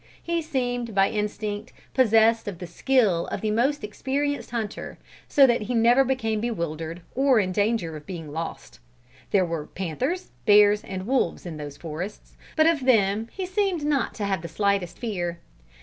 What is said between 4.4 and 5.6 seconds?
hunter, so